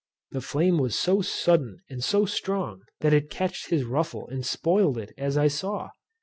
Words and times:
The 0.31 0.41
flame 0.41 0.79
was 0.79 0.97
so 0.97 1.21
sudden 1.21 1.77
and 1.87 2.03
so 2.03 2.25
strong, 2.25 2.81
that 3.01 3.13
it 3.13 3.29
catched 3.29 3.69
his 3.69 3.83
ruffle 3.85 4.27
and 4.29 4.43
spoiled 4.43 4.97
it, 4.97 5.13
as 5.15 5.37
I 5.37 5.47
saw. 5.47 5.89